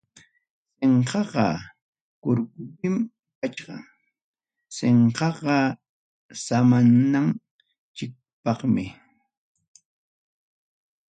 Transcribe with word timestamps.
Sinqaqa 0.79 1.47
kurkupim 2.23 2.95
kachkan, 3.39 3.83
sinqaqa 4.75 5.57
samananchikpaqmi. 6.43 8.85